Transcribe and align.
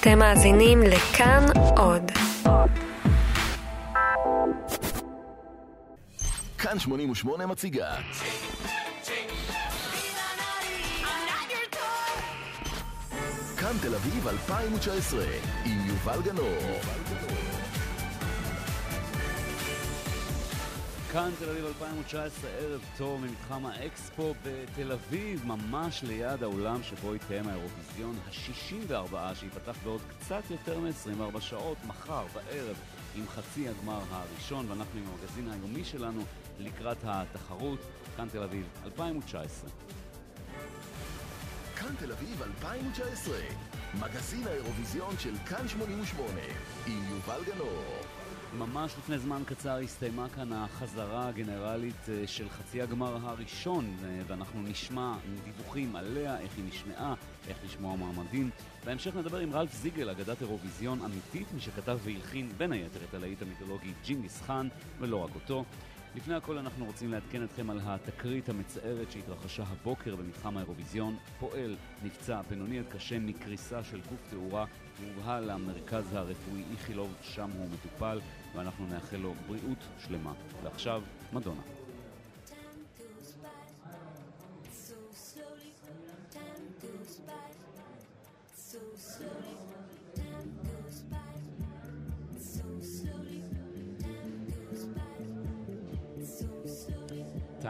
אתם 0.00 0.18
מאזינים 0.18 0.82
לכאן 0.82 1.46
עוד. 1.76 2.02
כאן 6.58 6.78
88 6.78 7.46
מציגה. 7.46 7.96
כאן 13.58 13.72
תל 13.82 13.94
אביב 13.94 14.28
2019 14.28 15.24
עם 15.64 15.86
יובל 15.86 16.22
גנור. 16.22 16.80
כאן 21.12 21.30
תל 21.38 21.50
אביב 21.50 21.64
2019, 21.66 22.50
ערב 22.50 22.80
טוב 22.98 23.20
ממתחם 23.20 23.66
האקספו 23.66 24.34
בתל 24.42 24.92
אביב, 24.92 25.46
ממש 25.46 26.02
ליד 26.02 26.42
האולם 26.42 26.82
שבו 26.82 27.14
יתקיים 27.14 27.48
האירוויזיון 27.48 28.16
ה-64 28.26 29.14
שייפתח 29.34 29.76
בעוד 29.84 30.00
קצת 30.08 30.42
יותר 30.50 30.78
מ-24 30.78 31.40
שעות, 31.40 31.78
מחר 31.86 32.24
בערב 32.34 32.76
עם 33.16 33.24
חצי 33.28 33.68
הגמר 33.68 34.00
הראשון, 34.10 34.70
ואנחנו 34.70 35.00
עם 35.00 35.06
המגזין 35.06 35.50
היומי 35.50 35.84
שלנו 35.84 36.22
לקראת 36.58 36.98
התחרות, 37.02 37.78
כאן 38.16 38.28
תל 38.28 38.42
אביב 38.42 38.66
2019. 38.84 39.70
כאן 41.76 41.94
תל 41.98 42.12
אביב 42.12 42.42
2019, 42.42 43.38
מגזין 43.94 44.46
האירוויזיון 44.46 45.14
של 45.18 45.34
כאן 45.46 45.68
88 45.68 46.40
עם 46.86 47.04
יובל 47.10 47.40
גנור. 47.46 48.07
ממש 48.56 48.94
לפני 48.98 49.18
זמן 49.18 49.42
קצר 49.46 49.76
הסתיימה 49.76 50.26
כאן 50.28 50.52
החזרה 50.52 51.28
הגנרלית 51.28 52.08
אה, 52.08 52.26
של 52.26 52.48
חצי 52.48 52.82
הגמר 52.82 53.18
הראשון, 53.22 53.96
אה, 54.04 54.20
ואנחנו 54.26 54.62
נשמע 54.62 55.14
דיווחים 55.44 55.96
עליה, 55.96 56.38
איך 56.38 56.50
היא 56.56 56.64
נשמעה, 56.68 57.14
איך 57.48 57.56
לשמוע 57.64 57.96
מעמדים. 57.96 58.50
בהמשך 58.84 59.16
נדבר 59.16 59.38
עם 59.38 59.52
רלף 59.52 59.74
זיגל, 59.74 60.10
אגדת 60.10 60.40
אירוויזיון 60.40 61.00
אמיתית, 61.04 61.52
מי 61.54 61.60
שכתב 61.60 61.98
והלחין 62.04 62.52
בין 62.56 62.72
היתר 62.72 63.00
את 63.08 63.14
הלהיט 63.14 63.42
המיתולוגי 63.42 63.92
ג'ינגיס 64.04 64.42
חאן, 64.42 64.68
ולא 64.98 65.24
רק 65.24 65.30
אותו. 65.34 65.64
לפני 66.18 66.34
הכל 66.34 66.58
אנחנו 66.58 66.84
רוצים 66.84 67.12
לעדכן 67.12 67.44
אתכם 67.44 67.70
על 67.70 67.80
התקרית 67.84 68.48
המצערת 68.48 69.10
שהתרחשה 69.10 69.62
הבוקר 69.62 70.16
במתחם 70.16 70.56
האירוויזיון. 70.56 71.16
פועל 71.40 71.76
נפצע 72.04 72.40
בינוני 72.50 72.78
עד 72.78 72.84
קשה 72.88 73.18
מקריסה 73.18 73.84
של 73.84 74.00
גוף 74.00 74.20
תאורה 74.30 74.64
והובהל 75.00 75.52
למרכז 75.52 76.12
הרפואי 76.12 76.62
איכילוב, 76.72 77.14
שם 77.22 77.50
הוא 77.50 77.68
מטופל, 77.70 78.20
ואנחנו 78.54 78.86
נאחל 78.86 79.16
לו 79.16 79.34
בריאות 79.46 79.78
שלמה. 79.98 80.32
ועכשיו, 80.62 81.02
מדונה. 81.32 81.62
Time 90.16 90.77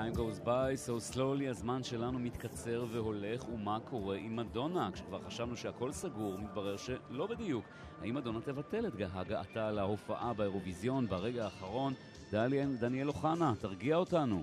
goes 0.06 0.38
by 0.38 0.76
so 0.76 1.14
slowly, 1.14 1.48
הזמן 1.50 1.82
שלנו 1.82 2.18
מתקצר 2.18 2.86
והולך, 2.92 3.48
ומה 3.48 3.78
קורה 3.84 4.16
עם 4.16 4.36
מדונה? 4.36 4.90
כשכבר 4.92 5.22
חשבנו 5.22 5.56
שהכל 5.56 5.92
סגור, 5.92 6.38
מתברר 6.38 6.76
שלא 6.76 7.26
בדיוק. 7.26 7.64
האם 8.02 8.14
מדונה 8.14 8.40
תבטל 8.40 8.86
את 8.86 8.92
הגעתה 9.14 9.70
להופעה 9.70 10.32
באירוויזיון 10.32 11.06
ברגע 11.06 11.44
האחרון? 11.44 11.94
דניאל, 12.32 12.76
דניאל 12.76 13.08
אוחנה, 13.08 13.52
תרגיע 13.60 13.96
אותנו. 13.96 14.42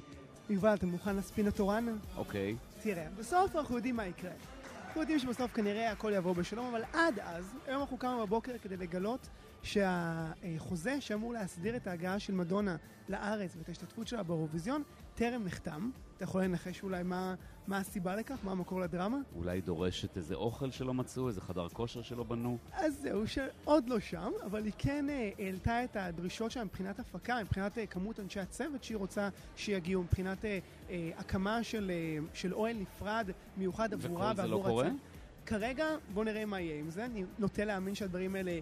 יובל, 0.49 0.73
אתה 0.73 0.85
מוכן 0.85 1.15
לספין 1.15 1.47
התורן? 1.47 1.97
אוקיי. 2.17 2.55
תראה, 2.81 3.07
בסוף 3.17 3.55
אנחנו 3.55 3.75
יודעים 3.75 3.95
מה 3.95 4.07
יקרה. 4.07 4.31
אנחנו 4.85 5.01
יודעים 5.01 5.19
שבסוף 5.19 5.53
כנראה 5.53 5.91
הכל 5.91 6.11
יעבור 6.13 6.33
בשלום, 6.33 6.65
אבל 6.65 6.83
עד 6.93 7.19
אז, 7.19 7.53
היום 7.67 7.81
אנחנו 7.81 7.97
קמה 7.97 8.25
בבוקר 8.25 8.57
כדי 8.57 8.77
לגלות 8.77 9.29
שהחוזה 9.63 11.01
שאמור 11.01 11.33
להסדיר 11.33 11.75
את 11.75 11.87
ההגעה 11.87 12.19
של 12.19 12.33
מדונה 12.33 12.75
לארץ 13.09 13.55
ואת 13.57 13.69
ההשתתפות 13.69 14.07
שלה 14.07 14.23
באירוויזיון 14.23 14.83
טרם 15.15 15.43
נחתם. 15.43 15.89
אתה 16.15 16.23
יכול 16.23 16.43
לנחש 16.43 16.83
אולי 16.83 17.03
מה, 17.03 17.35
מה 17.67 17.77
הסיבה 17.77 18.15
לכך? 18.15 18.35
מה 18.43 18.51
המקור 18.51 18.81
לדרמה? 18.81 19.17
אולי 19.35 19.61
דורשת 19.61 20.17
איזה 20.17 20.35
אוכל 20.35 20.71
שלא 20.71 20.93
מצאו, 20.93 21.27
איזה 21.27 21.41
חדר 21.41 21.69
כושר 21.69 22.01
שלא 22.01 22.23
בנו? 22.23 22.57
אז 22.73 22.99
זהו, 23.01 23.27
שעוד 23.27 23.89
לא 23.89 23.99
שם, 23.99 24.31
אבל 24.45 24.65
היא 24.65 24.73
כן 24.77 25.09
אה, 25.09 25.31
העלתה 25.39 25.83
את 25.83 25.95
הדרישות 25.95 26.51
שלה 26.51 26.63
מבחינת 26.63 26.99
הפקה, 26.99 27.37
מבחינת 27.43 27.77
אה, 27.77 27.85
כמות 27.85 28.19
אנשי 28.19 28.39
הצוות 28.39 28.83
שהיא 28.83 28.97
רוצה 28.97 29.29
שיגיעו, 29.55 30.03
מבחינת 30.03 30.45
אה, 30.45 30.59
אה, 30.89 31.11
הקמה 31.17 31.63
של, 31.63 31.91
אה, 31.91 32.25
של 32.33 32.53
אוהל 32.53 32.75
נפרד, 32.77 33.29
מיוחד 33.57 33.93
עבורה 33.93 34.31
וכל 34.31 34.41
זה 34.41 34.47
לא 34.47 34.55
ועבור 34.55 34.69
קורה? 34.71 34.85
הצוות. 34.85 34.99
כרגע 35.45 35.85
בוא 36.13 36.23
נראה 36.23 36.45
מה 36.45 36.59
יהיה 36.59 36.79
עם 36.79 36.89
זה, 36.89 37.05
אני 37.05 37.23
נוטה 37.39 37.65
להאמין 37.65 37.95
שהדברים 37.95 38.35
האלה, 38.35 38.59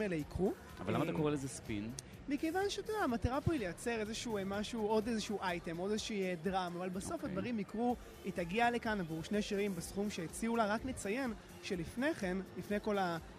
האלה 0.00 0.16
יקרו. 0.16 0.52
אבל 0.80 0.94
למה 0.94 1.04
אה, 1.04 1.10
אתה 1.10 1.18
קורא 1.18 1.30
לזה 1.30 1.48
ספין? 1.48 1.90
מכיוון 2.30 2.70
שאתה 2.70 2.92
יודע, 2.92 3.04
המטרה 3.04 3.40
פה 3.40 3.52
היא 3.52 3.60
לייצר 3.60 4.00
איזשהו 4.00 4.36
אה, 4.36 4.44
משהו, 4.44 4.86
עוד 4.86 5.08
איזשהו 5.08 5.38
אייטם, 5.42 5.76
עוד 5.76 5.90
איזושהי 5.90 6.22
אה, 6.22 6.34
דרמה, 6.42 6.78
אבל 6.78 6.88
בסוף 6.88 7.12
אוקיי. 7.12 7.28
הדברים 7.28 7.58
יקרו, 7.58 7.96
היא 8.24 8.32
תגיע 8.32 8.70
לכאן 8.70 9.00
עבור 9.00 9.22
שני 9.22 9.42
שירים 9.42 9.74
בסכום 9.74 10.10
שהציעו 10.10 10.56
לה, 10.56 10.66
רק 10.66 10.84
נציין 10.84 11.32
שלפני 11.62 12.14
כן, 12.14 12.36
לפני 12.58 12.76
כל 12.82 12.96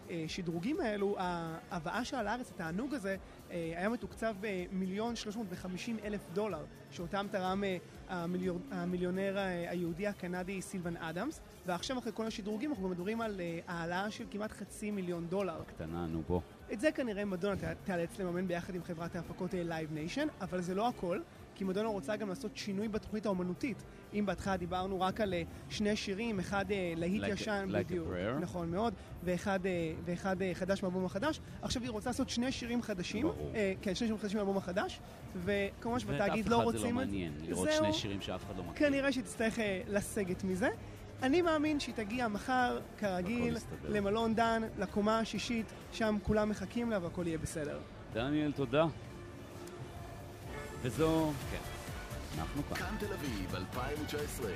השדרוגים 0.09 0.79
האלו, 0.79 1.15
ההבאה 1.19 2.05
שלה 2.05 2.23
לארץ, 2.23 2.51
התענוג 2.51 2.93
הזה, 2.93 3.15
אה, 3.51 3.73
היה 3.77 3.89
מתוקצב 3.89 4.35
במיליון 4.41 5.15
שלוש 5.15 5.35
מאות 5.35 5.47
וחמישים 5.49 5.97
אלף 6.03 6.21
דולר, 6.33 6.65
שאותם 6.91 7.27
תרם 7.31 7.63
המיליור, 8.09 8.59
המיליונר 8.71 9.37
היהודי 9.67 10.07
הקנדי 10.07 10.61
סילבן 10.61 10.97
אדמס, 10.97 11.41
ועכשיו 11.65 11.97
אחרי 11.97 12.11
כל 12.15 12.25
השדרוגים 12.25 12.71
אנחנו 12.71 12.89
מדברים 12.89 13.21
על 13.21 13.41
אה, 13.41 13.59
העלאה 13.67 14.11
של 14.11 14.25
כמעט 14.31 14.51
חצי 14.51 14.91
מיליון 14.91 15.27
דולר. 15.27 15.63
קטנה, 15.67 16.05
נו 16.05 16.21
בוא. 16.27 16.41
את 16.73 16.79
זה 16.79 16.91
כנראה 16.91 17.25
מדונה 17.25 17.55
תיאלץ 17.83 18.19
לממן 18.19 18.47
ביחד 18.47 18.75
עם 18.75 18.83
חברת 18.83 19.15
ההפקות 19.15 19.55
אה, 19.55 19.63
Live 19.69 20.15
Nation, 20.15 20.27
אבל 20.41 20.61
זה 20.61 20.75
לא 20.75 20.87
הכל, 20.87 21.19
כי 21.55 21.63
מדונה 21.63 21.87
רוצה 21.89 22.15
גם 22.15 22.29
לעשות 22.29 22.51
שינוי 22.57 22.87
בתוכנית 22.87 23.25
האומנותית. 23.25 23.77
אם 24.13 24.25
בהתחלה 24.25 24.57
דיברנו 24.57 25.01
רק 25.01 25.21
על 25.21 25.33
אה, 25.33 25.43
שני 25.69 25.95
שירים, 25.95 26.39
אחד 26.39 26.71
אה, 26.71 26.93
להיט 26.97 27.23
Like 27.23 27.27
a- 27.27 27.29
ישן, 27.29 27.67
Like 27.69 27.73
a 27.73 27.77
בדיוק, 27.85 28.07
Prayer. 28.07 28.39
נכון 28.41 28.71
מאוד, 28.71 28.93
ואחד, 29.23 29.59
ואחד 30.05 30.35
חדש 30.53 30.83
מהאלבום 30.83 31.05
החדש, 31.05 31.39
עכשיו 31.61 31.81
היא 31.83 31.91
רוצה 31.91 32.09
לעשות 32.09 32.29
שני 32.29 32.51
שירים 32.51 32.81
חדשים, 32.81 33.21
ברור. 33.27 33.51
אה, 33.55 33.73
כן, 33.81 33.95
שני 33.95 34.07
שירים 34.07 34.21
חדשים 34.21 34.37
מהאלבום 34.37 34.57
החדש, 34.57 34.99
וכמובן 35.43 35.99
שבתאגיד 35.99 36.47
לא 36.49 36.55
אחד 36.55 36.63
רוצים 36.63 36.79
זה 36.81 36.85
לא 36.85 37.01
את 37.01 37.07
זה. 37.09 37.11
מעניין, 37.13 37.33
לראות 37.47 37.69
זהו. 37.71 37.77
שני 37.83 37.93
שירים 37.93 38.21
שאף 38.21 38.45
אחד 38.45 38.57
לא 38.57 38.63
מכיר. 38.63 38.87
כנראה 38.87 39.11
שתצטרך 39.11 39.59
לסגת 39.87 40.43
מזה. 40.43 40.69
אני 41.21 41.41
מאמין 41.41 41.79
שהיא 41.79 41.95
תגיע 41.95 42.27
מחר, 42.27 42.79
כרגיל. 42.97 43.57
למלון 43.89 44.35
דן, 44.35 44.61
לקומה 44.79 45.19
השישית, 45.19 45.65
שם 45.91 46.17
כולם 46.23 46.49
מחכים 46.49 46.89
לה 46.89 46.99
והכל 47.01 47.27
יהיה 47.27 47.37
בסדר. 47.37 47.79
דניאל, 48.13 48.51
תודה. 48.51 48.85
וזו, 50.81 51.31
כן, 51.51 51.57
אנחנו 52.39 52.63
כאן. 52.63 52.77
כאן 52.77 52.95
תל 52.99 53.13
אביב 53.13 53.55
2019, 53.55 54.51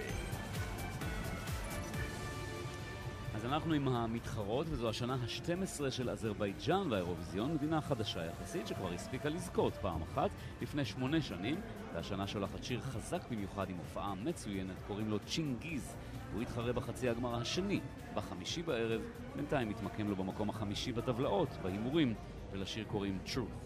אנחנו 3.46 3.74
עם 3.74 3.88
המתחרות, 3.88 4.68
וזו 4.70 4.90
השנה 4.90 5.14
ה-12 5.14 5.92
של 5.92 6.10
אזרבייג'אן 6.10 6.92
והאירוויזיון, 6.92 7.54
מדינה 7.54 7.82
חדשה 7.82 8.26
יחסית 8.26 8.68
שכבר 8.68 8.94
הספיקה 8.94 9.30
לזכות 9.30 9.74
פעם 9.74 10.02
אחת 10.02 10.30
לפני 10.62 10.86
שמונה 10.86 11.22
שנים, 11.22 11.62
והשנה 11.94 12.28
שולחת 12.28 12.64
שיר 12.64 12.82
חזק 12.82 13.22
במיוחד 13.32 13.70
עם 13.70 13.78
הופעה 13.78 14.16
מצוינת, 14.16 14.76
קוראים 14.88 15.10
לו 15.10 15.20
צ'ינגיז. 15.20 15.96
הוא 16.34 16.42
יתחרה 16.42 16.74
בחצי 16.74 17.10
הגמר 17.10 17.36
השני, 17.36 17.80
בחמישי 18.16 18.62
בערב, 18.62 19.02
בינתיים 19.36 19.70
מתמקם 19.70 20.10
לו 20.10 20.16
במקום 20.16 20.50
החמישי 20.50 20.92
בטבלאות, 20.92 21.50
בהימורים, 21.64 22.14
ולשיר 22.52 22.86
קוראים 22.88 23.20
Truth. 23.26 23.66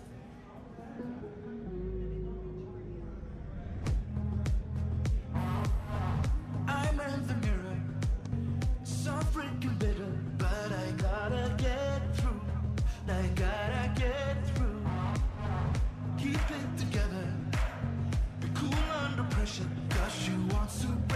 not 20.70 20.72
super 20.72 21.09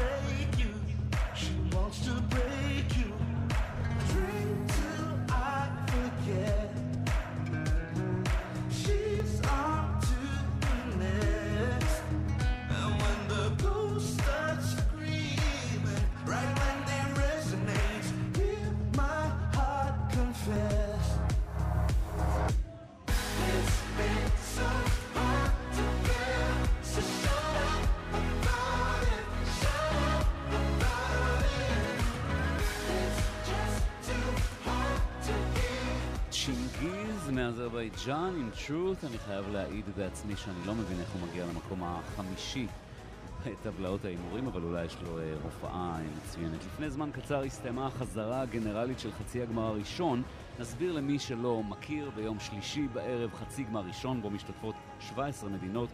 מאזרבייג'אן 37.35 38.33
עם 38.39 38.49
truth, 38.53 39.07
אני 39.07 39.17
חייב 39.17 39.49
להעיד 39.49 39.85
בעצמי 39.97 40.35
שאני 40.35 40.67
לא 40.67 40.75
מבין 40.75 40.99
איך 40.99 41.09
הוא 41.09 41.27
מגיע 41.27 41.45
למקום 41.45 41.83
החמישי 41.83 42.67
בטבלאות 43.45 44.05
ההימורים, 44.05 44.47
אבל 44.47 44.61
אולי 44.63 44.85
יש 44.85 44.97
לו 45.03 45.19
אה, 45.19 45.33
הופעה 45.43 45.95
אה, 45.95 46.03
מצוינת. 46.17 46.65
לפני 46.65 46.89
זמן 46.89 47.09
קצר 47.11 47.43
הסתיימה 47.43 47.87
החזרה 47.87 48.41
הגנרלית 48.41 48.99
של 48.99 49.11
חצי 49.11 49.41
הגמר 49.41 49.63
הראשון. 49.63 50.23
נסביר 50.59 50.91
למי 50.91 51.19
שלא 51.19 51.63
מכיר, 51.63 52.11
ביום 52.15 52.39
שלישי 52.39 52.87
בערב 52.93 53.33
חצי 53.33 53.63
גמר 53.63 53.81
ראשון, 53.87 54.21
בו 54.21 54.29
משתתפות 54.29 54.75
17 54.99 55.49
מדינות. 55.49 55.89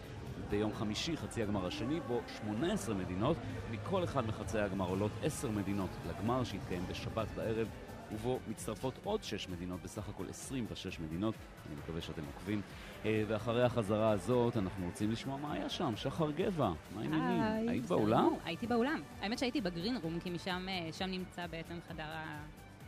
ביום 0.50 0.74
חמישי 0.74 1.18
חצי 1.18 1.44
הגמר 1.44 1.68
השני, 1.68 2.00
בו 2.08 2.22
18 2.42 2.96
מדינות, 2.96 3.38
מכל 3.72 4.04
אחד 4.04 4.28
מחצי 4.28 4.60
הגמר 4.60 4.88
עולות 4.88 5.12
10 5.24 5.52
מדינות 5.52 5.90
לגמר 6.10 6.44
שהתקיים 6.44 6.84
בשבת 6.90 7.28
בערב, 7.36 7.68
ובו 8.14 8.40
מצטרפות 8.48 8.94
עוד 9.04 9.24
6 9.24 9.50
מדינות, 9.50 9.82
בסך 9.84 10.10
הכל 10.10 10.26
26 10.30 11.00
מדינות, 11.00 11.36
אני 11.68 11.76
מקווה 11.76 12.02
שאתם 12.02 12.22
עוקבים. 12.26 12.62
אה, 13.06 13.24
ואחרי 13.28 13.64
החזרה 13.64 14.12
הזאת 14.12 14.58
אנחנו 14.58 14.86
רוצים 14.86 15.12
לשמוע 15.12 15.38
מה 15.38 15.54
היה 15.54 15.70
שם, 15.70 15.94
שחר 15.96 16.32
גבע, 16.32 16.70
מה 16.96 17.02
העניינים? 17.02 17.42
היי, 17.42 17.70
היית 17.70 17.86
באולם? 17.86 18.30
הייתי 18.46 18.68
באולם. 18.68 19.02
האמת 19.22 19.40
שהייתי 19.40 19.62
בגרין 19.62 19.98
רום, 19.98 20.20
כי 20.20 20.30
משם 20.30 20.68
אה, 21.02 21.08
נמצא 21.08 21.48
בעצם 21.48 21.80
חדר 21.88 22.08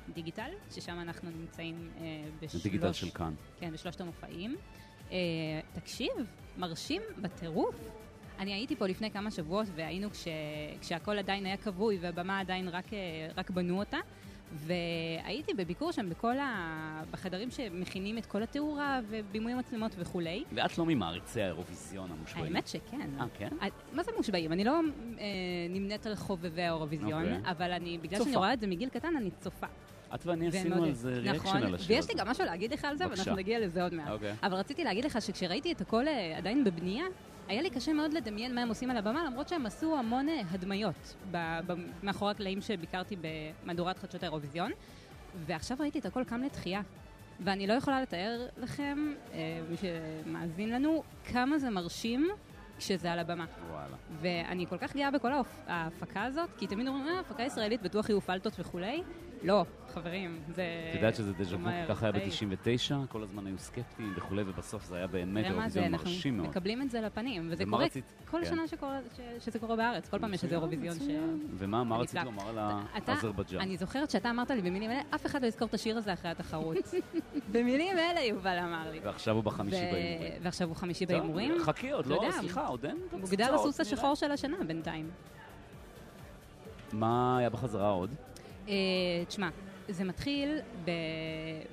הדיגיטל, 0.10 0.50
ששם 0.72 1.00
אנחנו 1.00 1.30
נמצאים 1.30 1.90
אה, 1.98 2.02
בשלוש... 2.42 2.66
הדיגיטל 2.66 2.94
של 2.94 3.10
כאן. 3.10 3.34
כן, 3.60 3.72
בשלושת 3.74 4.02
המופעים. 4.02 4.56
אה, 5.12 5.18
תקשיב, 5.74 6.12
מרשים 6.58 7.02
בטירוף. 7.22 7.76
אני 8.40 8.54
הייתי 8.54 8.76
פה 8.76 8.88
לפני 8.88 9.12
כמה 9.12 9.32
שבועות 9.32 9.68
והיינו 9.76 10.12
כש, 10.12 10.28
כשהכל 10.82 11.18
עדיין 11.18 11.46
היה 11.46 11.58
כבוי 11.58 11.98
והבמה 12.02 12.40
עדיין 12.40 12.70
רק, 12.70 12.86
רק 13.38 13.50
בנו 13.50 13.80
אותה. 13.80 13.98
והייתי 14.54 15.54
בביקור 15.54 15.92
שם 15.92 16.10
בכל 16.10 16.38
ה... 16.38 17.04
בחדרים 17.12 17.52
שמכינים 17.52 18.18
את 18.18 18.26
כל 18.26 18.44
התאורה 18.44 19.00
ובימוי 19.10 19.54
מצלמות 19.54 19.92
וכולי. 19.98 20.44
ואת 20.54 20.78
לא 20.78 20.86
ממעריצי 20.86 21.42
האירוויזיון 21.42 22.12
המושבעים. 22.12 22.46
האמת 22.46 22.68
שכן. 22.68 23.10
אה, 23.20 23.26
כן? 23.38 23.50
אה, 23.62 23.68
מה 23.94 24.04
זה 24.04 24.12
מושבעים? 24.18 24.52
אני 24.52 24.64
לא 24.64 24.80
אה, 25.20 25.26
נמנית 25.70 26.06
על 26.06 26.16
חובבי 26.16 26.62
האירוויזיון, 26.62 27.24
אוקיי. 27.24 27.52
אבל 27.52 27.72
אני, 27.72 27.98
בגלל 27.98 28.18
צופה. 28.18 28.24
שאני 28.24 28.36
רואה 28.36 28.54
את 28.54 28.60
זה 28.60 28.68
מגיל 28.68 28.90
קטן, 28.90 29.16
אני 29.18 29.30
צופה. 29.40 29.68
את 30.16 30.26
ואני 30.26 30.48
עשינו 30.48 30.84
על 30.84 30.94
זה 30.94 31.14
ריאקשן 31.14 31.48
נכון, 31.48 31.64
על 31.64 31.76
השיר 31.76 31.96
ויש 31.96 32.10
לי. 32.10 32.14
גם 32.18 32.28
משהו 32.28 32.46
להגיד 32.46 32.74
לך 32.74 32.86
על 32.86 32.98
זה, 32.98 33.06
בבקשה. 33.06 33.22
ואנחנו 33.22 33.36
נגיע 33.36 33.60
לזה 33.60 33.84
עוד 33.84 33.94
מעט. 33.94 34.10
אוקיי. 34.10 34.34
אבל 34.44 34.54
רציתי 34.54 34.84
להגיד 34.84 35.06
לך 35.06 35.22
שכשראיתי 35.22 35.72
את 35.72 35.82
הכל 35.82 36.08
אה, 36.08 36.38
עדיין 36.38 36.64
בבנייה, 36.64 37.06
היה 37.52 37.62
לי 37.62 37.70
קשה 37.70 37.94
מאוד 37.94 38.14
לדמיין 38.14 38.56
מה 38.56 38.62
הם 38.62 38.70
עושים 38.70 38.90
על 38.90 38.98
הבמה, 38.98 39.26
למרות 39.26 39.50
שהם 39.50 39.66
עשו 39.66 39.98
המון 39.98 40.30
אה, 40.30 40.42
הדמיות 40.52 41.16
מאחורי 42.04 42.32
הקלעים 42.32 42.62
שביקרתי 42.62 43.16
במהדורת 43.22 43.98
חדשות 43.98 44.24
האירוויזיון, 44.24 44.72
ועכשיו 45.46 45.78
ראיתי 45.80 46.00
את 46.00 46.06
הכל 46.06 46.24
קם 46.24 46.42
לתחייה. 46.42 46.82
ואני 47.40 47.68
לא 47.68 47.74
יכולה 47.74 48.02
לתאר 48.02 48.48
לכם, 48.58 49.14
אה, 49.34 49.38
מי 49.70 49.76
שמאזין 49.78 50.70
לנו, 50.70 51.04
כמה 51.26 51.60
זה 51.60 51.70
מרשים 51.70 52.30
כשזה 52.78 53.12
על 53.12 53.20
הבמה. 53.20 53.46
וואלה. 53.72 53.96
ואני 54.22 54.68
כל 54.68 54.78
כך 54.78 54.96
גאה 54.96 55.12
בכל 55.12 55.32
ההפקה 55.68 56.24
הזאת, 56.24 56.50
כי 56.58 56.68
תמיד 56.68 56.88
אומרים, 56.88 57.08
אה, 57.08 57.20
הפקה 57.20 57.44
ישראלית, 57.44 57.82
בטוח 57.82 58.10
יהיו 58.10 58.22
פלטות 58.22 58.60
וכולי. 58.60 59.04
לא, 59.44 59.66
חברים, 59.94 60.40
זה... 60.56 60.64
את 60.90 60.96
יודעת 60.96 61.16
שזה 61.16 61.34
דז'ה 61.34 61.56
וו, 61.56 61.70
ככה 61.88 62.06
היה 62.06 62.16
היי. 62.16 62.30
ב-99, 62.30 63.08
כל 63.10 63.24
הזמן 63.24 63.48
היו 63.48 63.58
סקפטיים 63.58 64.14
וכולי, 64.16 64.44
ובסוף 64.46 64.86
זה 64.86 64.96
היה 64.96 65.08
באמת 65.08 65.46
אירוויזיון 65.46 65.92
מרשים 65.92 66.38
מאוד. 66.38 66.50
מקבלים 66.50 66.82
את 66.82 66.92
זה 66.92 67.02
לפנים, 67.02 67.48
וזה 67.52 67.64
קורה? 67.70 67.86
כל 68.26 68.40
כן. 68.44 68.50
שנה 68.50 68.62
שזה 69.40 69.60
קורה 69.60 69.76
בארץ, 69.76 70.10
כל 70.10 70.20
פעם 70.20 70.34
יש 70.34 70.44
איזה 70.44 70.56
אירוויזיון 70.56 70.96
ש... 71.00 71.02
ומה 71.54 71.84
מה 71.84 71.98
רצית. 71.98 72.24
לומר 72.24 72.50
על 72.50 72.58
האזרבייג'אן? 73.08 73.62
אני 73.62 73.78
זוכרת 73.78 74.10
שאתה 74.12 74.30
אמרת 74.30 74.52
לי 74.52 74.62
במילים 74.62 74.92
אלה, 74.92 75.02
אף 75.16 75.26
אחד 75.26 75.42
לא 75.42 75.48
יזכור 75.48 75.68
את 75.68 75.74
השיר 75.74 75.98
הזה 75.98 76.14
אחרי 76.14 76.32
התחרות. 76.32 76.78
במילים 77.54 77.98
אלה 77.98 78.22
יובל 78.22 78.58
אמר 78.60 78.92
לי. 78.92 79.00
ועכשיו 79.04 79.36
הוא 79.36 79.44
בחמישי 79.44 79.78
בהימורים. 79.92 80.32
ועכשיו 80.42 80.68
הוא 80.68 80.76
חמישי 80.76 81.06
בהימורים. 81.06 81.54
חכי, 81.64 81.92
עוד 81.92 82.06
לא, 82.06 82.24
סליחה, 82.32 82.68
עוד 82.68 82.86
אין 82.86 82.98
גדל 83.30 83.54
הסוס. 83.54 83.80
השחור 83.80 84.16
של 84.16 84.32
השנה 84.32 84.58
בינתיים. 84.68 85.10
מה 86.94 87.38
היה 87.38 87.50
בחזרה 87.50 87.90
עוד? 87.90 88.16
אה, 88.72 88.76
תשמע, 89.28 89.50
זה 89.90 90.04
מתחיל 90.04 90.60
ב- 90.86 90.92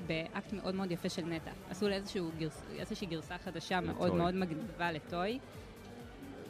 באקט 0.06 0.52
מאוד 0.52 0.74
מאוד 0.74 0.90
יפה 0.90 1.08
של 1.08 1.22
נטע. 1.24 1.50
עשו 1.70 1.88
לה 1.88 1.94
איזשהו 1.94 2.30
גרס, 2.38 2.62
איזושהי 2.78 3.06
גרסה 3.06 3.38
חדשה 3.38 3.80
מאוד 3.80 4.06
ל 4.06 4.09
Toy. 4.09 4.18
מאוד 4.18 4.34
מגניבה 4.34 4.92
ל 4.92 5.02
Toy. 5.02 5.38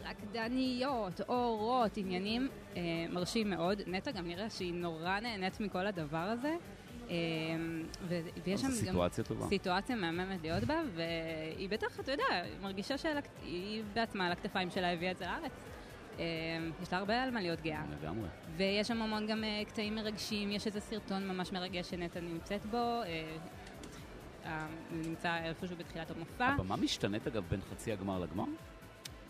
רקדניות, 0.04 1.20
אורות, 1.28 1.96
עניינים, 1.96 2.48
אה, 2.76 2.80
מרשים 3.10 3.50
מאוד. 3.50 3.80
נטע 3.86 4.10
גם 4.10 4.26
נראה 4.26 4.50
שהיא 4.50 4.74
נורא 4.74 5.20
נהנית 5.20 5.60
מכל 5.60 5.86
הדבר 5.86 6.16
הזה. 6.18 6.56
אה, 7.10 7.14
ו- 8.08 8.20
ויש 8.44 8.60
שם 8.60 8.66
גם 8.66 8.72
סיטואציה 8.72 9.24
טובה. 9.24 9.46
סיטואציה 9.48 9.96
מהממת 9.96 10.42
להיות 10.42 10.64
בה, 10.64 10.80
והיא 10.94 11.68
בטח, 11.68 12.00
אתה 12.00 12.12
יודע, 12.12 12.24
מרגישה 12.62 12.94
שהיא 12.98 13.82
בעצמה 13.94 14.26
על 14.26 14.32
הכתפיים 14.32 14.70
שלה 14.70 14.92
הביאה 14.92 15.10
את 15.10 15.18
זה 15.18 15.24
לארץ. 15.24 15.52
אה, 16.18 16.24
יש 16.82 16.92
לה 16.92 16.98
הרבה 16.98 17.22
על 17.22 17.30
מה 17.30 17.40
להיות 17.40 17.60
גאה. 17.60 17.82
לגמרי. 18.00 18.28
ויש 18.56 18.88
שם 18.88 19.02
המון 19.02 19.26
גם 19.26 19.44
אה, 19.44 19.62
קטעים 19.66 19.94
מרגשים, 19.94 20.50
יש 20.50 20.66
איזה 20.66 20.80
סרטון 20.80 21.28
ממש 21.28 21.52
מרגש 21.52 21.90
שנטע 21.90 22.20
נמצאת 22.20 22.66
בו, 22.66 22.76
אה, 22.76 23.36
אה, 24.44 24.66
נמצא 24.90 25.38
איפשהו 25.44 25.76
בתחילת 25.76 26.10
המופע. 26.10 26.46
הבמה 26.46 26.76
משתנית 26.76 27.26
אגב 27.26 27.44
בין 27.48 27.60
חצי 27.70 27.92
הגמר 27.92 28.18
לגמר? 28.18 28.44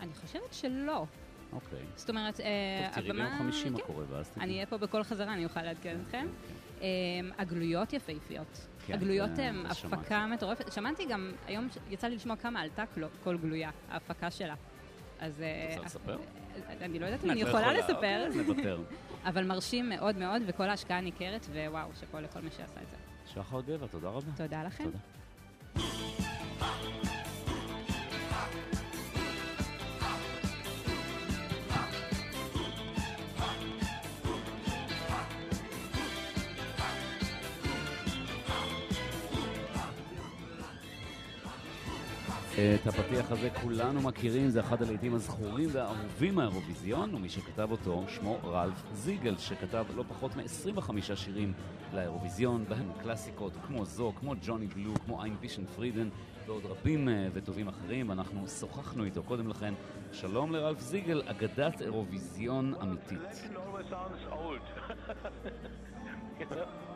אני 0.01 0.13
חושבת 0.13 0.53
שלא. 0.53 1.05
אוקיי. 1.53 1.79
זאת 1.95 2.09
אומרת, 2.09 2.39
אה, 2.39 2.45
טוב, 2.85 2.95
תראי 2.95 3.09
הבמה... 3.09 3.25
ביום 3.25 3.37
חמישי 3.37 3.69
מה 3.69 3.77
כן. 3.79 3.85
קורה, 3.85 4.05
ואז 4.09 4.29
תדעי. 4.29 4.43
אני 4.43 4.53
אהיה 4.53 4.65
פה 4.65 4.77
בכל 4.77 5.03
חזרה, 5.03 5.33
אני 5.33 5.45
אוכל 5.45 5.61
לעדכן 5.61 5.97
אתכם. 6.01 6.27
אה, 6.81 6.87
הגלויות 7.37 7.93
יפהפיות. 7.93 8.67
כן, 8.85 8.93
הגלויות 8.93 9.29
הן. 9.37 9.65
הפקה 9.65 10.27
מטורפת. 10.27 10.71
שמעתי 10.71 11.05
גם, 11.05 11.31
היום 11.47 11.67
יצא 11.89 12.07
לי 12.07 12.15
לשמוע 12.15 12.35
כמה 12.35 12.61
עלתה 12.61 12.83
כל 13.23 13.37
גלויה, 13.37 13.69
ההפקה 13.89 14.31
שלה. 14.31 14.55
אז... 15.19 15.41
אה, 15.41 15.67
רוצה 15.69 15.85
לספר? 15.85 16.17
אני 16.81 16.99
לא 16.99 17.05
יודעת 17.05 17.23
אם 17.23 17.29
את 17.29 17.31
אני 17.31 17.43
לא 17.43 17.47
יכולה 17.47 17.73
לספר, 17.73 18.27
נוותר. 18.37 18.81
אבל 19.25 19.45
מרשים 19.45 19.89
מאוד 19.89 20.17
מאוד, 20.17 20.41
וכל 20.47 20.69
ההשקעה 20.69 21.01
ניכרת, 21.01 21.45
ווואו, 21.45 21.89
שאפו 21.99 22.19
לכל 22.19 22.39
מי 22.39 22.49
שעשה 22.51 22.81
את 22.83 22.89
זה. 22.89 22.95
שחר 23.33 23.61
גבע, 23.61 23.87
תודה 23.87 24.09
רבה. 24.09 24.31
תודה 24.37 24.63
לכם. 24.63 24.83
תודה. 24.83 24.97
את 42.81 42.87
הפתיח 42.87 43.31
הזה 43.31 43.49
כולנו 43.49 44.01
מכירים, 44.01 44.49
זה 44.49 44.59
אחד 44.59 44.81
הלעיתים 44.81 45.15
הזכורים 45.15 45.69
והאהובים 45.71 46.35
מהאירוויזיון, 46.35 47.15
ומי 47.15 47.29
שכתב 47.29 47.71
אותו 47.71 48.03
שמו 48.07 48.39
רלף 48.43 48.83
זיגל, 48.93 49.37
שכתב 49.37 49.85
לא 49.95 50.03
פחות 50.07 50.35
מ-25 50.35 51.15
שירים 51.15 51.53
לאירוויזיון, 51.93 52.65
בהם 52.69 52.91
קלאסיקות 53.01 53.53
כמו 53.67 53.85
זו, 53.85 54.13
כמו 54.19 54.33
ג'וני 54.41 54.67
בלו, 54.67 54.93
כמו 55.05 55.23
איין 55.23 55.35
וישן 55.39 55.65
פרידן, 55.65 56.09
ועוד 56.45 56.65
רבים 56.65 57.09
אה, 57.09 57.27
וטובים 57.33 57.67
אחרים, 57.67 58.09
ואנחנו 58.09 58.47
שוחחנו 58.47 59.03
איתו 59.03 59.23
קודם 59.23 59.47
לכן. 59.47 59.73
שלום 60.11 60.51
לרלף 60.51 60.79
זיגל, 60.79 61.21
אגדת 61.25 61.81
אירוויזיון 61.81 62.73
אמיתית. 62.81 63.49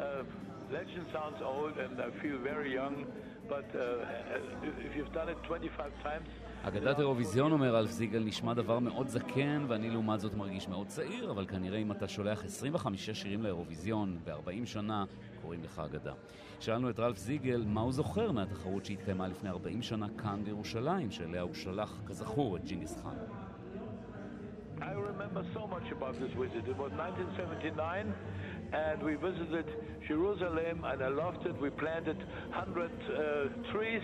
Uh, 0.00 0.24
legend 0.72 1.06
sounds 1.12 1.42
old, 1.42 1.76
and 1.76 2.00
I 2.00 2.10
feel 2.22 2.38
very 2.38 2.72
young. 2.72 3.04
But 3.50 3.70
uh, 3.74 4.68
if 4.68 4.74
if 4.86 4.92
you've 4.96 5.12
done 5.12 5.28
it 5.28 5.38
25 5.42 5.92
times, 6.02 6.28
אגדת 6.62 6.98
אירוויזיון, 6.98 7.52
אומר 7.52 7.78
אלף 7.78 7.90
זיגל, 7.90 8.22
נשמע 8.24 8.54
דבר 8.54 8.78
מאוד 8.78 9.08
זקן, 9.08 9.64
ואני 9.68 9.90
לעומת 9.90 10.20
זאת 10.20 10.34
מרגיש 10.34 10.68
מאוד 10.68 10.86
צעיר, 10.86 11.30
אבל 11.30 11.46
כנראה 11.46 11.78
אם 11.78 11.92
אתה 11.92 12.08
שולח 12.08 12.44
25 12.44 13.10
שירים 13.10 13.42
לאירוויזיון 13.42 14.18
ב-40 14.24 14.66
שנה, 14.66 15.04
קוראים 15.42 15.64
לך 15.64 15.78
אגדה. 15.78 16.12
שאלנו 16.60 16.90
את 16.90 17.00
רלף 17.00 17.16
זיגל 17.16 17.64
מה 17.66 17.80
הוא 17.80 17.92
זוכר 17.92 18.32
מהתחרות 18.32 18.84
שהתקיימה 18.84 19.28
לפני 19.28 19.50
40 19.50 19.82
שנה 19.82 20.06
כאן 20.18 20.44
בירושלים, 20.44 21.10
שאליה 21.10 21.42
הוא 21.42 21.54
שלח, 21.54 22.00
כזכור, 22.06 22.56
את 22.56 22.64
ג'ינגיס 22.64 23.02
חאן. 23.02 23.16
I 24.80 24.92
remember 24.94 25.44
so 25.52 25.66
much 25.66 25.88
about 25.92 26.14
this 26.18 26.32
visit. 26.32 26.64
It 26.66 26.78
was 26.78 26.92
1979, 26.92 28.14
and 28.72 29.02
we 29.02 29.14
visited 29.16 29.66
Jerusalem, 30.06 30.84
and 30.84 31.02
I 31.02 31.08
loved 31.08 31.46
it. 31.46 31.60
We 31.60 31.70
planted 31.70 32.18
100 32.50 32.90
uh, 32.90 33.72
trees. 33.72 34.02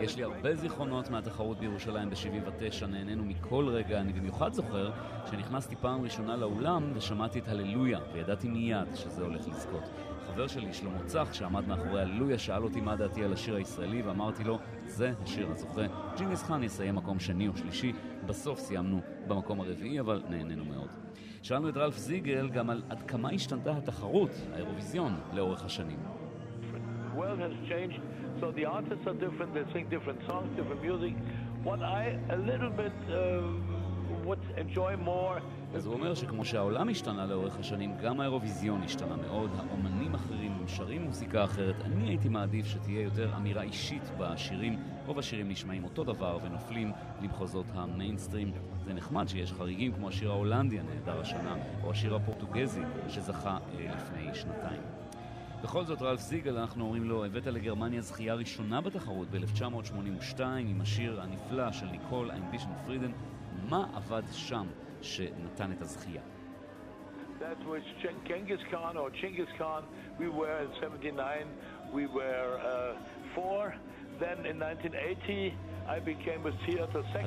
יש 0.00 0.16
לי 0.16 0.22
הרבה 0.22 0.54
זיכרונות 0.54 1.10
מהתחרות 1.10 1.58
בירושלים 1.58 2.10
ב-79, 2.10 2.86
נהנינו 2.86 3.24
מכל 3.24 3.68
רגע. 3.68 4.00
אני 4.00 4.12
במיוחד 4.12 4.52
זוכר 4.52 4.90
שנכנסתי 5.30 5.76
פעם 5.76 6.02
ראשונה 6.02 6.36
לאולם 6.36 6.90
ושמעתי 6.94 7.38
את 7.38 7.48
הללויה, 7.48 7.98
וידעתי 8.12 8.48
מיד 8.48 8.88
שזה 8.94 9.22
הולך 9.22 9.48
לזכות. 9.48 9.90
חבר 10.34 10.46
שלי, 10.46 10.72
שלמה 10.72 10.98
צח, 11.06 11.32
שעמד 11.32 11.68
מאחורי 11.68 12.02
הללויה, 12.02 12.38
שאל 12.38 12.62
אותי 12.62 12.80
מה 12.80 12.96
דעתי 12.96 13.24
על 13.24 13.32
השיר 13.32 13.56
הישראלי, 13.56 14.02
ואמרתי 14.02 14.44
לו, 14.44 14.58
זה 14.86 15.12
השיר 15.22 15.50
הזוכה. 15.50 15.82
ג'ינגיס 16.16 16.42
חאן 16.42 16.62
יסיים 16.62 16.94
מקום 16.94 17.20
שני 17.20 17.48
או 17.48 17.56
שלישי, 17.56 17.92
בסוף 18.26 18.58
סיימנו 18.58 19.00
במקום 19.28 19.60
הרביעי, 19.60 20.00
אבל 20.00 20.22
נהנינו 20.28 20.64
מאוד. 20.64 20.88
שאלנו 21.42 21.68
את 21.68 21.76
רלף 21.76 21.96
זיגל 21.96 22.48
גם 22.48 22.70
על 22.70 22.82
עד 22.88 23.02
כמה 23.02 23.30
השתנתה 23.30 23.76
התחרות, 23.76 24.30
האירוויזיון, 24.52 25.14
לאורך 25.32 25.64
השנים. 25.64 25.98
world. 30.86 31.14
What 31.64 31.82
I 31.82 32.18
a 32.30 32.36
little 32.50 32.72
bit 32.82 32.96
uh, 33.08 33.42
would 34.24 34.44
enjoy 34.56 34.96
more 34.96 35.42
אז 35.74 35.86
הוא 35.86 35.94
אומר 35.94 36.14
שכמו 36.14 36.44
שהעולם 36.44 36.88
השתנה 36.88 37.26
לאורך 37.26 37.58
השנים, 37.58 37.96
גם 38.02 38.20
האירוויזיון 38.20 38.82
השתנה 38.82 39.16
מאוד, 39.16 39.50
האומנים 39.56 40.14
אחרים 40.14 40.64
שרים 40.66 41.02
מוזיקה 41.02 41.44
אחרת. 41.44 41.74
אני 41.84 42.08
הייתי 42.08 42.28
מעדיף 42.28 42.66
שתהיה 42.66 43.00
יותר 43.02 43.36
אמירה 43.36 43.62
אישית 43.62 44.02
בשירים. 44.18 44.78
רוב 45.06 45.18
השירים 45.18 45.48
נשמעים 45.48 45.84
אותו 45.84 46.04
דבר 46.04 46.38
ונופלים 46.42 46.92
למחוזות 47.20 47.66
המיינסטרים. 47.74 48.52
זה 48.84 48.92
נחמד 48.92 49.28
שיש 49.28 49.52
חריגים 49.52 49.92
כמו 49.92 50.08
השיר 50.08 50.30
ההולנדי 50.30 50.80
הנהדר 50.80 51.20
השנה, 51.20 51.56
או 51.84 51.90
השיר 51.90 52.14
הפורטוגזי 52.14 52.82
שזכה 53.08 53.58
אה, 53.78 53.94
לפני 53.94 54.34
שנתיים. 54.34 54.80
בכל 55.62 55.84
זאת, 55.84 56.02
רלף 56.02 56.20
זיגל, 56.20 56.58
אנחנו 56.58 56.84
אומרים 56.84 57.04
לו, 57.04 57.24
הבאת 57.24 57.46
לגרמניה 57.46 58.00
זכייה 58.00 58.34
ראשונה 58.34 58.80
בתחרות 58.80 59.28
ב-1982 59.30 60.40
עם 60.42 60.80
השיר 60.80 61.20
הנפלא 61.20 61.72
של 61.72 61.86
ניקול, 61.86 62.30
האמבישן 62.30 62.70
פרידן. 62.86 63.10
מה 63.70 63.86
עבד 63.94 64.22
שם 64.32 64.66
שנתן 65.02 65.72
את 65.72 65.82
הזכייה? 65.82 66.22
That 67.40 67.64
was 67.66 67.82
Genghis 68.28 68.62
Khan 68.70 68.96
or 68.98 69.10
Genghis 69.10 69.50
Khan. 69.56 69.82
We 70.18 70.28
were 70.28 70.58
in 70.64 70.70
79, 70.80 71.46
we 71.92 72.06
were 72.06 72.50
uh, 72.60 72.96
four. 73.34 73.74
Then 74.18 74.38
in 74.44 74.58
1980, 74.58 75.54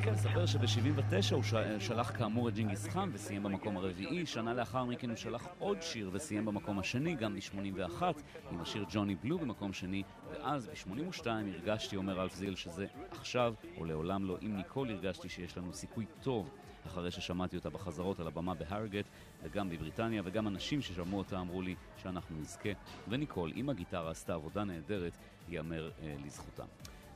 אז. 0.10 0.26
נספר 0.26 0.46
שב-79 0.46 1.36
הוא 1.36 1.44
שלח 1.80 2.18
כאמור 2.18 2.50
את 2.50 2.54
ג'ינגיס 2.54 2.88
חאן 2.88 3.10
וסיים 3.14 3.44
במקום 3.44 3.78
הרביעי, 3.78 4.26
שנה 4.26 4.54
לאחר 4.54 4.86
מכן 4.86 5.10
הוא 5.10 5.18
שלח 5.18 5.48
עוד 5.60 5.82
שיר 5.82 6.10
וסיים 6.14 6.46
במקום 6.46 6.80
השני, 6.80 7.16
גם 7.16 7.36
ב-81, 7.36 8.04
עם 8.52 8.62
השיר 8.62 8.86
ג'וני 8.90 9.16
בלו 9.16 9.40
במקום 9.40 9.74
שני, 9.74 10.04
ואז 10.32 10.68
ב-82 10.68 11.28
הרגשתי, 11.28 11.96
אומר 11.96 12.24
אלף 12.24 12.36
זיל, 12.36 12.56
שזה 12.56 12.86
עכשיו 13.12 13.54
או 13.78 13.86
לעולם 13.86 14.26
לא. 14.26 14.38
עם 14.42 14.58
ניקול 14.58 14.92
הרגשתי 14.92 15.30
שיש 15.30 15.58
לנו 15.58 15.74
סיכוי 15.74 16.06
טוב. 16.22 16.50
אחרי 16.88 17.12
ששמעתי 17.12 17.58
אותה 17.58 17.70
בחזרות 17.70 18.20
על 18.20 18.28
הבמה 18.28 18.54
בהרגט 18.54 19.06
וגם 19.44 19.70
בבריטניה 19.70 20.22
וגם 20.26 20.48
אנשים 20.48 20.82
ששמעו 20.82 21.18
אותה 21.18 21.40
אמרו 21.40 21.62
לי 21.62 21.76
שאנחנו 21.98 22.40
נזכה 22.40 22.70
וניקול 23.08 23.52
עם 23.56 23.70
הגיטרה 23.70 24.12
עשתה 24.12 24.34
עבודה 24.34 24.64
נהדרת, 24.64 25.18
ייאמר 25.50 25.92
אה, 26.02 26.16
לזכותה. 26.26 26.64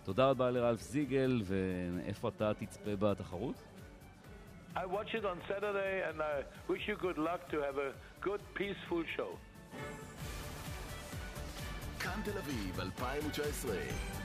תודה 0.07 0.29
רבה 0.29 0.51
לרלף 0.51 0.81
זיגל, 0.81 1.41
ואיפה 1.45 2.29
אתה 2.29 2.53
תצפה 2.53 2.95
בתחרות? 2.99 3.55
I 4.75 4.79
watch 4.79 5.13
it 5.13 5.25
on 5.25 5.37
Saturday, 5.49 6.01
and 6.09 6.21
I 6.21 6.43
wish 6.69 6.87
you 6.87 6.95
good 7.07 7.17
luck 7.17 7.41
to 7.51 7.57
have 7.67 7.77
a 7.77 7.91
good, 8.21 8.41
peaceful 8.59 9.03
show. 9.17 9.37
כאן 11.99 12.21
תל 12.25 12.37
אביב 12.37 12.79
2019. 12.79 14.16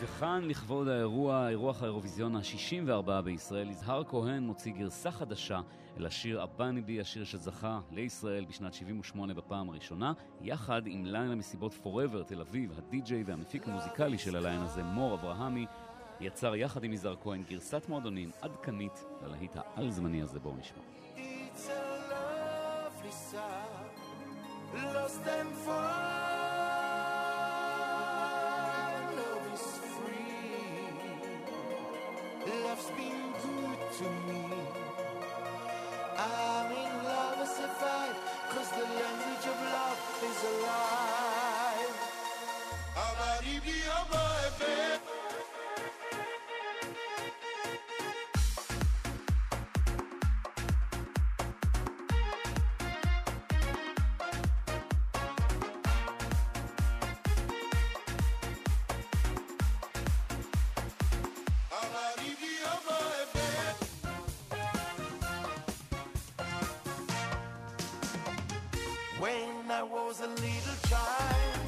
וכאן 0.00 0.44
לכבוד 0.44 0.88
האירוע, 0.88 1.48
אירוח 1.48 1.82
האירוויזיון 1.82 2.36
ה-64 2.36 3.20
בישראל, 3.24 3.70
יזהר 3.70 4.04
כהן 4.04 4.42
מוציא 4.42 4.72
גרסה 4.72 5.10
חדשה 5.10 5.60
אל 5.98 6.06
השיר 6.06 6.42
"אבני 6.42 6.80
בי", 6.80 7.00
השיר 7.00 7.24
שזכה 7.24 7.80
לישראל 7.90 8.44
בשנת 8.44 8.74
78 8.74 9.34
בפעם 9.34 9.68
הראשונה, 9.68 10.12
יחד 10.40 10.82
עם 10.86 11.04
ליין 11.04 11.30
המסיבות 11.30 11.72
Forever 11.84 12.24
תל 12.26 12.40
אביב, 12.40 12.72
הדי-ג'יי 12.78 13.22
והמפיק 13.26 13.68
המוזיקלי 13.68 14.18
של 14.18 14.36
הליין 14.36 14.60
הזה, 14.60 14.82
מור 14.82 15.14
אברהמי, 15.14 15.66
יצר 16.20 16.54
יחד 16.54 16.84
עם 16.84 16.92
יזהר 16.92 17.14
כהן 17.22 17.42
גרסת 17.50 17.88
מועדונים 17.88 18.30
עדכנית 18.42 19.04
ללהיט 19.22 19.56
העל-זמני 19.56 20.22
הזה, 20.22 20.40
בואו 20.40 20.56
נשמע. 20.56 20.82
It's 21.16 21.68
a 21.68 21.82
lovely 22.12 23.12
sound, 23.32 24.94
lost 24.94 25.26
and 25.26 25.66
found. 25.66 26.27
Love's 32.48 32.90
been 32.96 33.32
good 33.42 33.92
to 33.98 34.04
me. 34.04 34.87
When 69.18 69.68
I 69.68 69.82
was 69.82 70.20
a 70.20 70.28
little 70.28 70.78
child, 70.88 71.58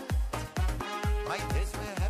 my 1.27 1.37
days 1.53 1.73
were 1.73 2.01
happy, 2.01 2.10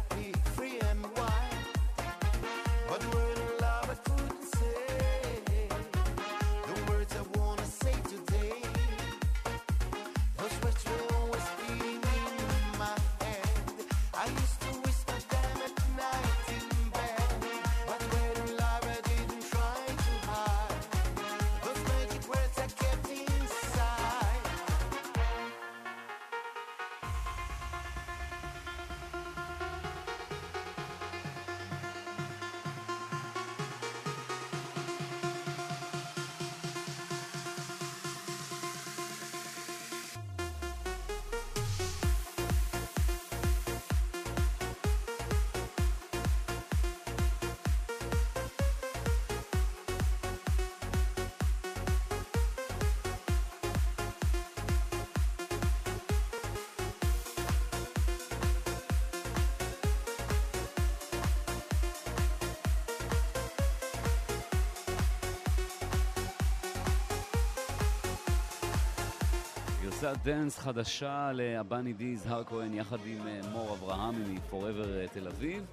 גרסת 70.01 70.19
דנס 70.25 70.59
חדשה 70.59 71.33
לאבניבי 71.33 72.05
יזהר 72.05 72.45
כהן 72.45 72.75
יחד 72.75 72.97
עם 73.07 73.27
אה, 73.27 73.41
מור 73.53 73.75
אברהמי 73.75 74.35
מ 74.35 74.44
Forever 74.44 75.07
Tel 75.07 75.29
Aviv. 75.29 75.65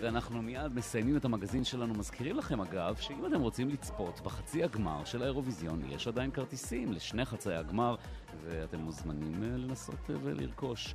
ואנחנו 0.00 0.42
מיד 0.42 0.74
מסיימים 0.74 1.16
את 1.16 1.24
המגזין 1.24 1.64
שלנו. 1.64 1.94
מזכירים 1.94 2.36
לכם 2.36 2.60
אגב, 2.60 2.96
שאם 2.96 3.26
אתם 3.26 3.40
רוצים 3.40 3.68
לצפות 3.68 4.20
בחצי 4.20 4.64
הגמר 4.64 5.04
של 5.04 5.22
האירוויזיון, 5.22 5.82
יש 5.90 6.08
עדיין 6.08 6.30
כרטיסים 6.30 6.92
לשני 6.92 7.24
חצאי 7.24 7.56
הגמר, 7.56 7.96
ואתם 8.44 8.78
מוזמנים 8.78 9.42
אה, 9.42 9.56
לנסות 9.56 10.10
אה, 10.10 10.14
ולרכוש. 10.22 10.94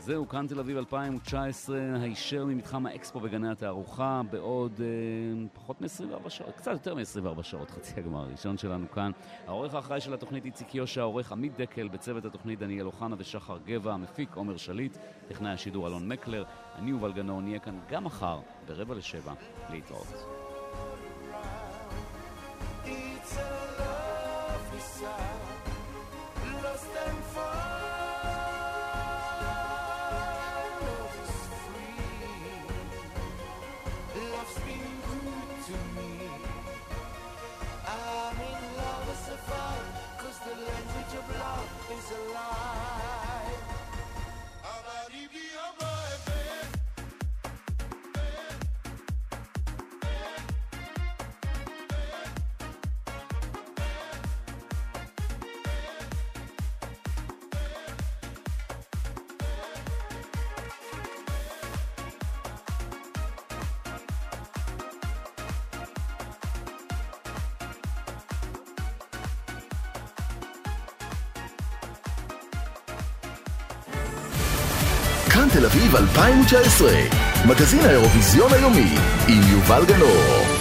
זהו, 0.00 0.28
כאן 0.28 0.46
תל 0.46 0.60
אביב 0.60 0.76
2019, 0.76 1.78
הישר 2.00 2.44
ממתחם 2.44 2.86
האקספו 2.86 3.20
בגני 3.20 3.50
התערוכה, 3.50 4.20
בעוד 4.30 4.80
אה, 4.80 5.46
פחות 5.52 5.80
מ-24 5.80 6.28
שעות, 6.28 6.54
קצת 6.56 6.72
יותר 6.72 6.94
מ-24 6.94 7.42
שעות, 7.42 7.70
חצי 7.70 7.92
הגמר 7.96 8.18
הראשון 8.20 8.58
שלנו 8.58 8.90
כאן. 8.90 9.10
העורך 9.46 9.74
האחראי 9.74 10.00
של 10.00 10.14
התוכנית 10.14 10.44
איציק 10.44 10.74
יושע, 10.74 11.00
העורך 11.00 11.32
עמית 11.32 11.56
דקל, 11.56 11.88
בצוות 11.88 12.24
התוכנית 12.24 12.58
דניאל 12.58 12.86
אוחנה 12.86 13.16
ושחר 13.18 13.58
גבע, 13.66 13.92
המפיק 13.92 14.34
עומר 14.34 14.56
שליט, 14.56 14.96
טכנאי 15.28 15.52
השידור 15.52 15.86
אלון 15.86 16.08
מקלר, 16.08 16.44
אני 16.74 16.90
יובל 16.90 17.12
גנון, 17.12 17.44
נהיה 17.44 17.58
כאן 17.58 17.78
גם 17.90 18.04
מחר, 18.04 18.40
ברבע 18.66 18.94
לשבע, 18.94 19.32
להתראות. 19.70 20.06
It's 22.84 23.36
a 23.36 23.48
lovely 23.78 25.37
כאן 75.30 75.48
תל 75.52 75.66
אביב 75.66 75.96
2019, 75.96 76.92
מגזין 77.48 77.80
האירוויזיון 77.80 78.52
היומי 78.52 78.94
עם 79.28 79.42
יובל 79.52 79.84
גנור. 79.86 80.57